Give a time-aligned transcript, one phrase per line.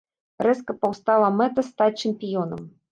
[0.47, 2.71] Рэзка паўстала мэта стаць чэмпіёнам.